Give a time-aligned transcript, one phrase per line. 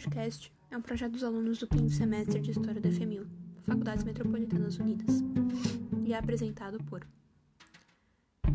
[0.00, 3.26] podcast é um projeto dos alunos do quinto semestre de História da FEMIL,
[3.66, 5.22] Faculdades Metropolitanas Unidas,
[6.02, 7.06] e é apresentado por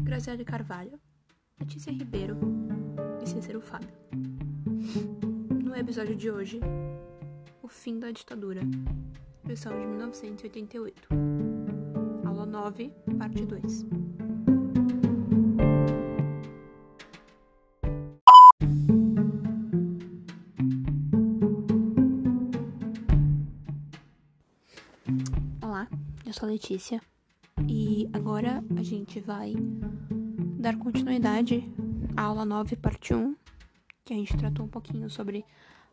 [0.04, 1.00] Graziele Carvalho,
[1.60, 2.36] Letícia Ribeiro
[3.22, 3.90] e Cícero Fábio.
[5.64, 6.60] No episódio de hoje,
[7.62, 8.62] O Fim da Ditadura,
[9.44, 11.10] versão de 1988.
[12.26, 14.05] Aula 9, parte 2.
[26.36, 27.02] Sou a Letícia
[27.66, 29.54] e agora a gente vai
[30.60, 31.64] dar continuidade
[32.18, 33.34] à aula 9, parte 1,
[34.04, 35.46] que a gente tratou um pouquinho sobre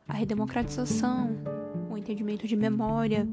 [0.09, 1.31] a redemocratização,
[1.89, 3.25] o entendimento de memória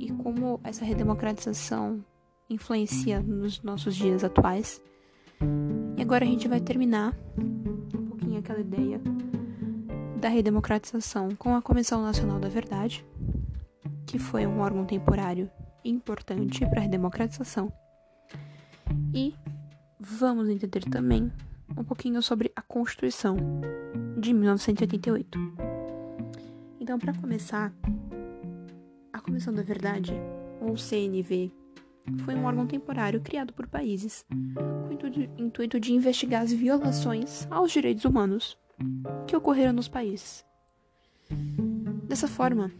[0.00, 2.02] e como essa redemocratização
[2.48, 4.80] influencia nos nossos dias atuais.
[5.94, 8.98] E agora a gente vai terminar um pouquinho aquela ideia
[10.18, 13.04] da redemocratização com a Comissão Nacional da Verdade,
[14.06, 15.50] que foi um órgão temporário
[15.84, 17.72] importante para a redemocratização.
[19.12, 19.34] E
[19.98, 21.30] vamos entender também
[21.76, 23.36] um pouquinho sobre a Constituição
[24.18, 25.38] de 1988.
[26.80, 27.72] Então, para começar,
[29.12, 30.12] a Comissão da Verdade,
[30.60, 31.50] ou CNV,
[32.24, 37.72] foi um órgão temporário criado por países com o intuito de investigar as violações aos
[37.72, 38.58] direitos humanos
[39.26, 40.44] que ocorreram nos países.
[42.06, 42.70] Dessa forma,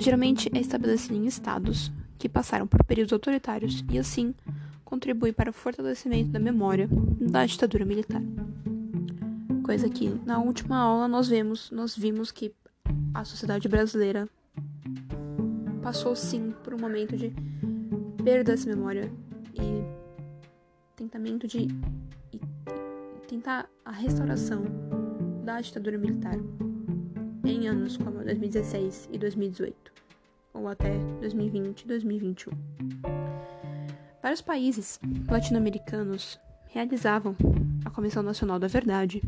[0.00, 4.34] geralmente é estabelecido em estados que passaram por períodos autoritários e, assim,
[4.84, 6.88] contribui para o fortalecimento da memória
[7.20, 8.22] da ditadura militar.
[9.62, 12.52] Coisa que na última aula nós vemos, nós vimos que
[13.14, 14.28] a sociedade brasileira
[15.82, 17.32] passou sim por um momento de
[18.24, 19.10] perda dessa memória
[19.54, 19.84] e
[20.96, 21.68] tentamento de
[22.32, 22.40] e,
[23.28, 24.64] tentar a restauração
[25.44, 26.36] da ditadura militar
[27.44, 29.92] em anos como 2016 e 2018,
[30.54, 32.52] ou até 2020 e 2021.
[34.22, 37.34] Vários países latino-americanos realizavam
[37.84, 39.22] a Comissão Nacional da Verdade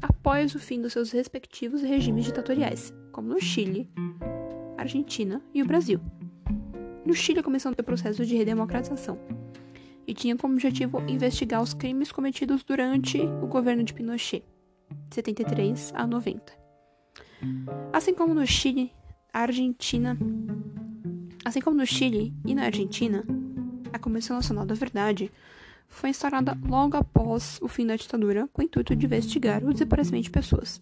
[0.00, 3.88] após o fim dos seus respectivos regimes ditatoriais, como no Chile,
[4.76, 6.00] Argentina e o Brasil.
[7.04, 9.18] No Chile começou o processo de redemocratização
[10.06, 14.44] e tinha como objetivo investigar os crimes cometidos durante o governo de Pinochet,
[15.10, 16.65] 73 a 90.
[17.92, 18.92] Assim como no Chile,
[19.32, 20.16] Argentina,
[21.44, 23.24] assim como no Chile e na Argentina,
[23.92, 25.30] a Comissão Nacional da Verdade
[25.88, 30.24] foi instaurada logo após o fim da ditadura com o intuito de investigar o desaparecimento
[30.24, 30.80] de pessoas.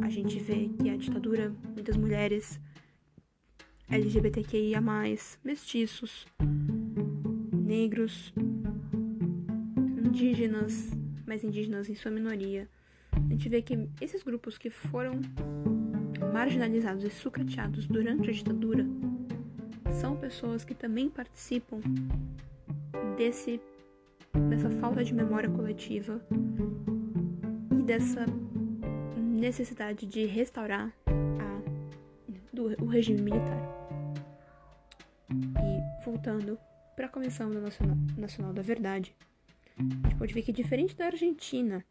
[0.00, 2.58] a gente vê que a ditadura, muitas mulheres
[3.90, 4.80] LGBTQIA,
[5.44, 6.26] mestiços,
[7.52, 8.32] negros,
[10.06, 10.90] indígenas,
[11.26, 12.66] mas indígenas em sua minoria,
[13.36, 15.20] gente vê que esses grupos que foram
[16.32, 18.86] marginalizados e sucateados durante a ditadura
[19.92, 21.78] são pessoas que também participam
[23.16, 23.60] desse
[24.48, 26.20] dessa falta de memória coletiva
[27.78, 28.24] e dessa
[29.16, 33.60] necessidade de restaurar a, do, o regime militar.
[35.30, 36.58] E voltando
[36.94, 39.14] para a Comissão Nacional, Nacional da Verdade,
[39.78, 41.84] a gente pode ver que diferente da Argentina,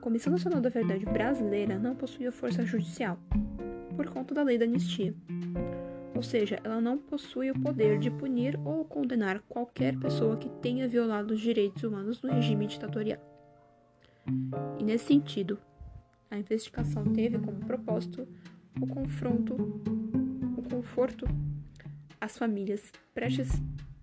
[0.00, 3.18] Comissão Nacional da Verdade brasileira não possuía força judicial
[3.94, 5.14] por conta da lei da anistia.
[6.14, 10.88] Ou seja, ela não possui o poder de punir ou condenar qualquer pessoa que tenha
[10.88, 13.20] violado os direitos humanos no regime ditatorial.
[14.78, 15.58] E nesse sentido,
[16.30, 18.26] a investigação teve como propósito
[18.80, 19.54] o confronto,
[20.56, 21.26] o conforto
[22.18, 23.50] às famílias prestes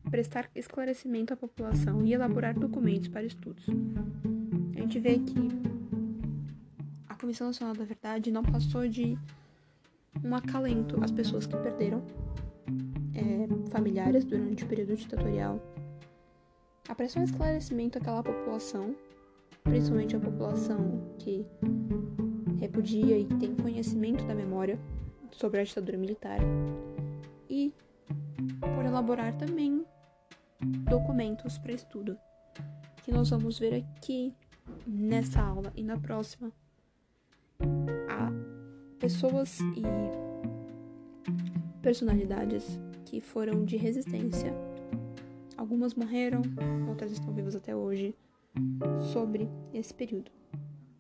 [0.10, 3.66] prestar esclarecimento à população e elaborar documentos para estudos.
[4.76, 5.77] A gente vê que
[7.28, 9.20] Comissão Nacional da Verdade não passou de
[10.24, 12.02] um acalento às pessoas que perderam
[13.14, 15.62] é, familiares durante o período ditatorial.
[16.88, 18.96] A pressão esclarecimento àquela população,
[19.62, 21.46] principalmente a população que
[22.62, 24.80] repudia e tem conhecimento da memória
[25.30, 26.40] sobre a ditadura militar,
[27.50, 27.74] e
[28.74, 29.86] por elaborar também
[30.90, 32.18] documentos para estudo,
[33.04, 34.34] que nós vamos ver aqui
[34.88, 36.54] nessa aula e na próxima.
[38.10, 38.32] Há
[39.00, 39.84] pessoas e
[41.82, 44.54] personalidades que foram de resistência.
[45.56, 46.42] Algumas morreram,
[46.88, 48.16] outras estão vivas até hoje,
[49.14, 50.32] sobre esse período.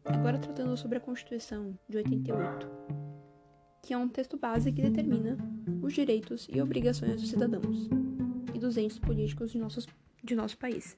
[0.06, 2.70] Agora tratando sobre a Constituição de 88,
[3.84, 5.38] que é um texto base que determina
[5.82, 7.90] os direitos e obrigações dos cidadãos
[8.54, 9.88] e dos entes políticos de, nossos,
[10.24, 10.98] de nosso país.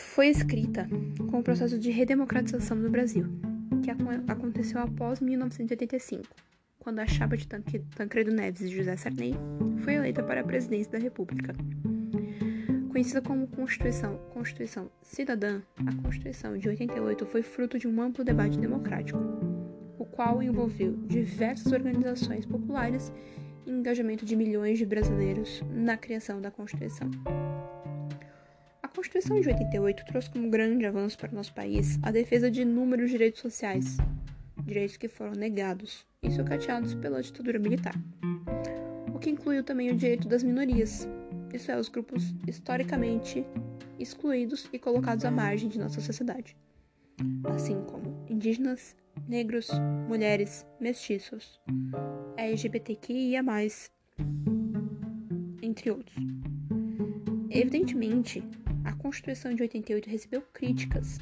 [0.00, 0.88] Foi escrita
[1.30, 3.26] com o processo de redemocratização no Brasil,
[3.82, 3.90] que
[4.30, 6.24] aconteceu após 1985,
[6.78, 9.34] quando a chapa de Tancredo Neves e José Sarney
[9.84, 11.54] foi eleita para a presidência da República.
[12.90, 18.58] Conhecida como Constituição, Constituição Cidadã, a Constituição de 88 foi fruto de um amplo debate
[18.58, 19.20] democrático,
[19.98, 23.12] o qual envolveu diversas organizações populares
[23.64, 27.10] e engajamento de milhões de brasileiros na criação da Constituição.
[28.94, 33.10] Constituição de 88 trouxe como grande avanço para o nosso país a defesa de inúmeros
[33.10, 33.96] direitos sociais,
[34.64, 37.94] direitos que foram negados e sucateados pela ditadura militar,
[39.14, 41.08] o que incluiu também o direito das minorias,
[41.54, 43.44] isso é, os grupos historicamente
[43.98, 46.56] excluídos e colocados à margem de nossa sociedade,
[47.44, 48.96] assim como indígenas,
[49.28, 49.68] negros,
[50.08, 51.60] mulheres, mestiços,
[52.36, 53.42] LGBTQIA,
[55.62, 56.16] entre outros.
[57.50, 58.42] Evidentemente,
[58.90, 61.18] a Constituição de 88 recebeu críticas,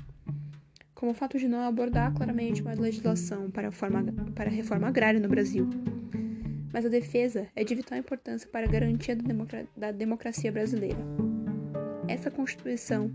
[0.95, 4.05] como o fato de não abordar claramente uma legislação para a, forma,
[4.35, 5.69] para a reforma agrária no Brasil
[6.73, 9.17] mas a defesa é de vital importância para a garantia
[9.77, 10.99] da democracia brasileira.
[12.07, 13.11] Essa Constituição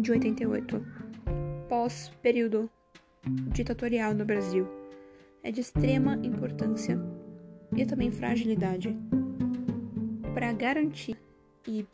[0.00, 0.84] de 88,
[1.68, 2.70] pós-período
[3.52, 4.66] ditatorial no Brasil,
[5.42, 6.98] é de extrema importância
[7.76, 8.96] e também fragilidade
[10.34, 11.16] para a garantia
[11.66, 11.86] e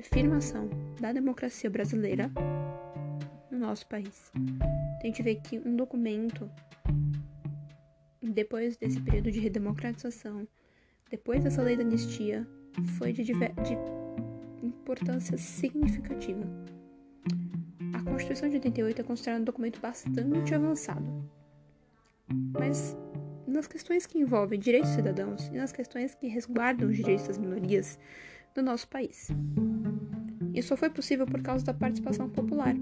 [0.00, 0.68] afirmação
[1.00, 2.30] da democracia brasileira
[3.50, 4.32] no nosso país.
[5.00, 6.50] A gente vê que um documento
[8.22, 10.46] depois desse período de redemocratização,
[11.10, 12.46] depois dessa lei da anistia,
[12.98, 13.34] foi de, de
[14.62, 16.44] importância significativa.
[17.94, 21.30] A Constituição de 88 é considerada um documento bastante avançado,
[22.58, 22.96] mas
[23.46, 27.98] nas questões que envolvem direitos cidadãos e nas questões que resguardam os direitos das minorias
[28.54, 29.28] do nosso país.
[30.54, 32.74] Isso só foi possível por causa da participação popular,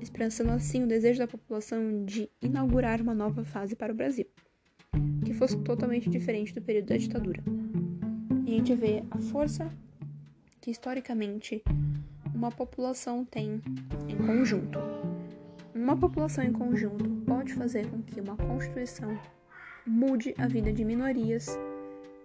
[0.00, 4.26] expressando assim o desejo da população de inaugurar uma nova fase para o Brasil
[5.28, 7.42] que fosse totalmente diferente do período da ditadura.
[8.46, 9.70] E a gente vê a força
[10.58, 11.62] que historicamente
[12.34, 13.60] uma população tem
[14.08, 14.78] em conjunto.
[15.74, 19.18] Uma população em conjunto pode fazer com que uma constituição
[19.86, 21.58] mude a vida de minorias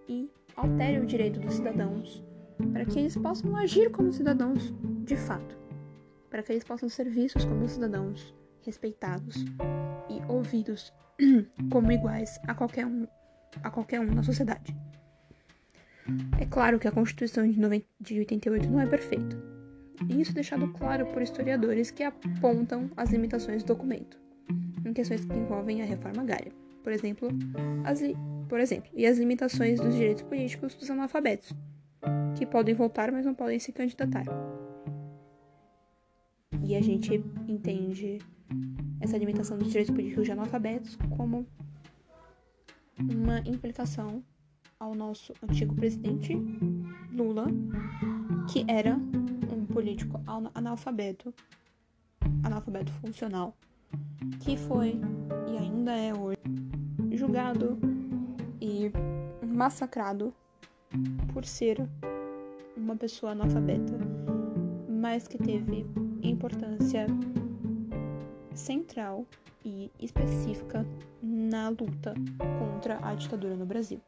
[0.08, 2.24] e altere o direito dos cidadãos
[2.72, 5.58] para que eles possam agir como cidadãos de fato,
[6.30, 9.46] para que eles possam ser vistos como cidadãos respeitados
[10.10, 10.94] e ouvidos
[11.72, 13.08] como iguais a qualquer um,
[13.62, 14.76] a qualquer um na sociedade.
[16.40, 19.38] É claro que a Constituição de, 90, de 88 não é perfeita,
[20.10, 24.20] e isso é deixado claro por historiadores que apontam as limitações do documento,
[24.86, 26.52] em questões que envolvem a reforma agrária,
[26.84, 27.30] por exemplo,
[27.86, 28.02] as,
[28.50, 31.54] por exemplo, e as limitações dos direitos políticos dos analfabetos,
[32.44, 34.26] que podem votar, mas não podem se candidatar.
[36.62, 38.20] E a gente entende
[39.00, 41.48] essa limitação dos direitos políticos de analfabetos como
[43.00, 44.24] uma implicação
[44.78, 46.36] ao nosso antigo presidente
[47.12, 47.48] Lula,
[48.52, 48.98] que era
[49.52, 50.22] um político
[50.54, 51.34] analfabeto,
[52.44, 53.56] analfabeto funcional,
[54.42, 55.00] que foi
[55.48, 56.38] e ainda é hoje
[57.14, 57.78] julgado
[58.60, 58.92] e
[59.46, 60.34] massacrado
[61.34, 61.88] por ser
[62.84, 63.98] uma pessoa analfabeta,
[64.90, 65.86] mas que teve
[66.22, 67.08] importância
[68.54, 69.25] central
[69.63, 70.86] e específica
[71.22, 72.13] na luta
[72.60, 74.02] contra a ditadura no Brasil.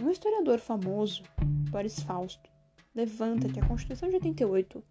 [0.00, 1.22] Um historiador famoso,
[1.70, 2.50] Boris Fausto,
[2.94, 4.84] levanta que a Constituição de 88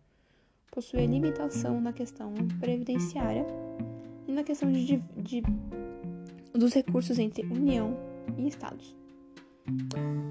[0.71, 3.45] possui limitação na questão previdenciária
[4.27, 5.43] e na questão de, de,
[6.53, 7.95] dos recursos entre União
[8.35, 9.00] e Estados.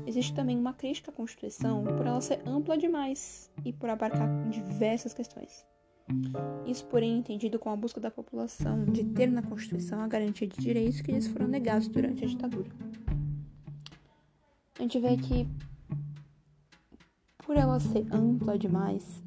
[0.07, 5.15] Existe também uma crítica à Constituição por ela ser ampla demais e por abarcar diversas
[5.15, 5.65] questões.
[6.67, 10.59] Isso, porém, entendido como a busca da população de ter na Constituição a garantia de
[10.59, 12.71] direitos que lhes foram negados durante a ditadura.
[14.79, 15.47] A gente vê que,
[17.39, 19.23] por ela ser ampla demais,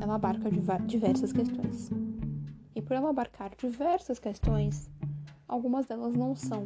[0.00, 0.50] ela abarca
[0.86, 1.90] diversas questões.
[2.74, 4.90] E por ela abarcar diversas questões,
[5.46, 6.64] algumas delas não são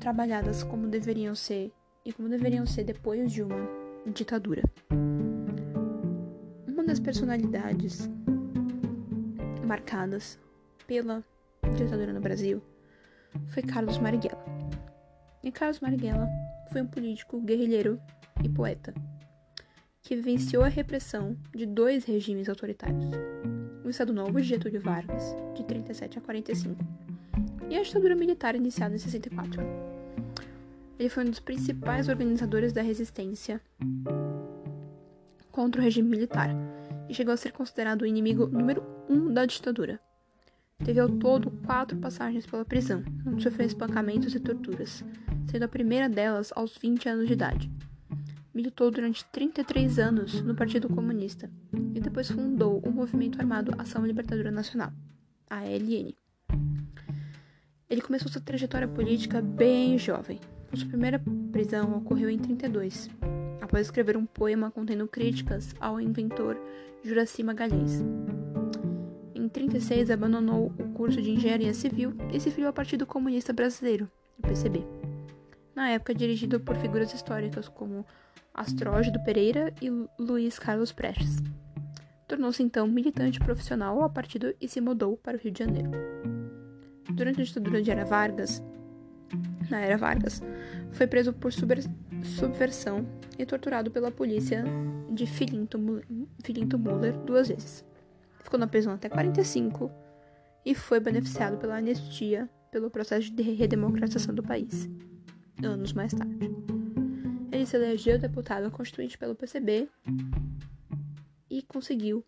[0.00, 1.72] trabalhadas como deveriam ser
[2.04, 3.68] e como deveriam ser depois de uma
[4.06, 4.62] ditadura
[6.90, 8.10] das personalidades
[9.64, 10.40] marcadas
[10.84, 11.24] pela
[11.76, 12.60] ditadura no Brasil
[13.46, 14.44] foi Carlos Marighella.
[15.40, 16.28] E Carlos Marighella
[16.72, 18.00] foi um político guerrilheiro
[18.42, 18.92] e poeta
[20.02, 23.08] que vivenciou a repressão de dois regimes autoritários:
[23.84, 25.22] o Estado Novo de Getúlio Vargas,
[25.54, 26.76] de 37 a 45,
[27.68, 29.89] e a ditadura militar iniciada em 64.
[30.98, 33.60] Ele foi um dos principais organizadores da resistência
[35.50, 36.50] contra o regime militar
[37.08, 40.00] e chegou a ser considerado o inimigo número um da ditadura.
[40.84, 45.04] Teve ao todo quatro passagens pela prisão, onde sofreu espancamentos e torturas,
[45.50, 47.70] sendo a primeira delas aos 20 anos de idade.
[48.54, 51.50] Militou durante 33 anos no Partido Comunista
[51.94, 54.92] e depois fundou o Movimento Armado Ação Libertadora Nacional,
[55.48, 56.19] a ALN.
[57.90, 60.38] Ele começou sua trajetória política bem jovem.
[60.72, 61.20] Sua primeira
[61.50, 63.10] prisão ocorreu em 32,
[63.60, 66.56] após escrever um poema contendo críticas ao inventor
[67.02, 68.00] Juraci Magalhães.
[69.34, 74.08] Em 36, abandonou o curso de engenharia civil e se filiou ao Partido Comunista Brasileiro,
[74.38, 74.86] o PCB.
[75.74, 78.06] Na época, dirigido por figuras históricas como
[78.54, 81.38] Astrógido Pereira e Luiz Carlos Prestes.
[82.28, 85.90] Tornou-se então militante profissional ao partido e se mudou para o Rio de Janeiro.
[87.14, 88.62] Durante a ditadura de Era Vargas,
[89.70, 90.42] na era Vargas,
[90.92, 93.06] foi preso por subversão
[93.38, 94.64] e torturado pela polícia
[95.10, 95.78] de Filinto,
[96.42, 97.84] Filinto Muller duas vezes.
[98.42, 99.90] Ficou na prisão até 45
[100.64, 104.88] e foi beneficiado pela anistia pelo processo de redemocratização do país,
[105.62, 106.50] anos mais tarde.
[107.50, 109.88] Ele se elegeu deputado constituinte pelo PCB
[111.50, 112.24] e conseguiu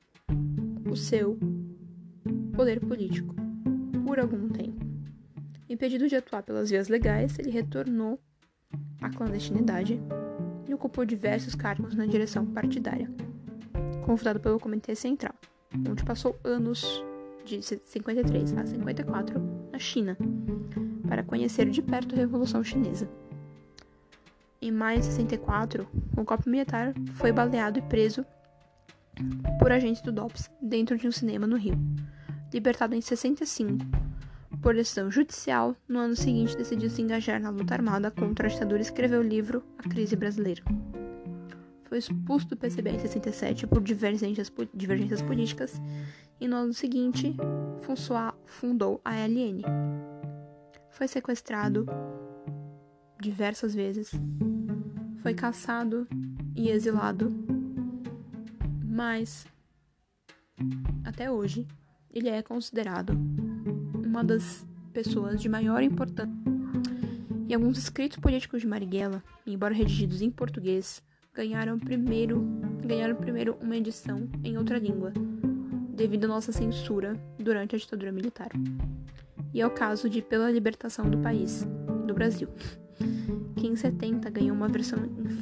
[0.91, 1.39] o seu
[2.55, 3.42] poder político
[4.13, 4.85] por algum tempo.
[5.71, 8.21] Impedido de atuar pelas vias legais, ele retornou
[9.01, 9.99] à clandestinidade
[10.69, 13.11] e ocupou diversos cargos na direção partidária,
[14.05, 15.35] convidado pelo Comitê Central,
[15.89, 17.03] onde passou anos
[17.47, 19.41] de 53 a 54
[19.73, 20.15] na China,
[21.09, 23.09] para conhecer de perto a Revolução Chinesa.
[24.61, 25.89] Em maio de 64,
[26.19, 28.27] o golpe militar foi baleado e preso
[29.59, 31.81] por agentes do DOPS dentro de um cinema no Rio.
[32.53, 33.79] Libertado em 65,
[34.61, 38.79] por decisão judicial, no ano seguinte decidiu se engajar na luta armada contra a ditadura
[38.79, 40.63] e escreveu o livro A Crise Brasileira.
[41.85, 45.81] Foi expulso do PCB em 67 por divergências, divergências políticas
[46.39, 47.35] e no ano seguinte
[48.47, 49.63] fundou a ALN.
[50.91, 51.87] Foi sequestrado
[53.19, 54.11] diversas vezes,
[55.23, 56.07] foi caçado
[56.55, 57.31] e exilado,
[58.85, 59.47] mas
[61.05, 61.67] até hoje
[62.13, 63.11] ele é considerado
[64.05, 66.33] uma das pessoas de maior importância.
[67.49, 71.03] E alguns escritos políticos de Marighella, embora redigidos em português,
[71.35, 72.41] ganharam primeiro,
[72.85, 75.13] ganharam primeiro uma edição em outra língua,
[75.95, 78.51] devido à nossa censura durante a ditadura militar.
[79.53, 81.67] E é o caso de Pela Libertação do País,
[82.07, 82.49] do Brasil,
[83.57, 84.99] que em 70 ganhou uma versão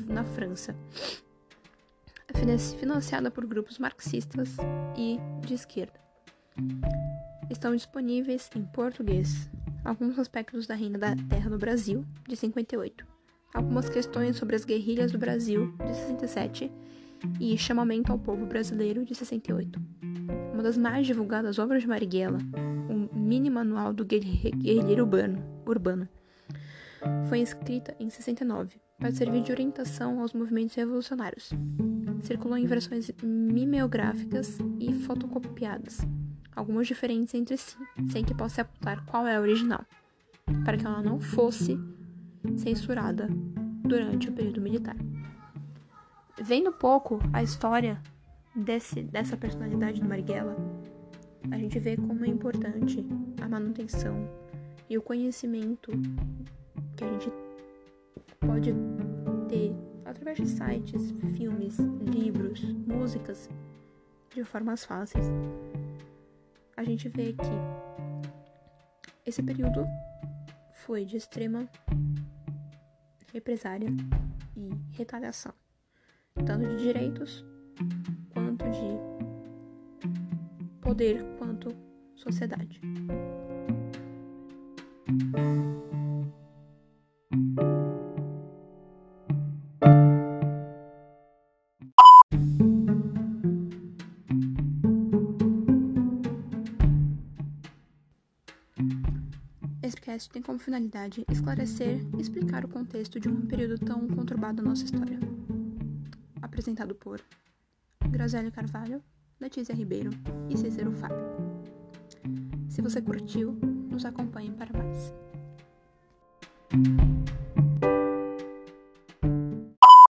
[0.08, 0.74] na França,
[2.78, 4.56] financiada por grupos marxistas
[4.96, 6.09] e de esquerda
[7.50, 9.50] estão disponíveis em português
[9.84, 13.06] alguns aspectos da Reina da Terra no Brasil, de 58,
[13.54, 16.70] algumas questões sobre as guerrilhas do Brasil, de 67,
[17.38, 19.80] e Chamamento ao Povo Brasileiro, de 68.
[20.52, 22.38] Uma das mais divulgadas obras de Marighella,
[22.88, 26.08] o mini manual do guerrilheiro urbano, urbano,
[27.28, 31.50] foi escrita em 69 para servir de orientação aos movimentos revolucionários.
[32.22, 36.00] Circulou em versões mimeográficas e fotocopiadas,
[36.60, 37.76] algumas diferentes entre si,
[38.10, 39.84] sem que possa apontar qual é a original,
[40.64, 41.78] para que ela não fosse
[42.58, 43.28] censurada
[43.82, 44.96] durante o período militar.
[46.40, 48.00] Vendo pouco a história
[48.54, 50.56] desse, dessa personalidade do Marighella,
[51.50, 53.04] a gente vê como é importante
[53.40, 54.28] a manutenção
[54.88, 55.90] e o conhecimento
[56.96, 57.32] que a gente
[58.38, 58.74] pode
[59.48, 59.74] ter
[60.04, 63.48] através de sites, filmes, livros, músicas,
[64.34, 65.26] de formas fáceis.
[66.80, 67.42] A gente vê que
[69.26, 69.84] esse período
[70.72, 71.68] foi de extrema
[73.34, 73.90] represária
[74.56, 75.52] e retaliação,
[76.46, 77.44] tanto de direitos
[78.32, 78.98] quanto de
[80.80, 81.76] poder quanto
[82.14, 82.80] sociedade.
[100.20, 104.68] Podcast tem como finalidade esclarecer e explicar o contexto de um período tão conturbado da
[104.68, 105.18] nossa história.
[106.42, 107.20] Apresentado por
[108.10, 109.02] Graziele Carvalho,
[109.40, 110.10] Letícia Ribeiro
[110.50, 111.16] e Cícero Fábio.
[112.68, 113.52] Se você curtiu,
[113.90, 115.14] nos acompanhe para mais.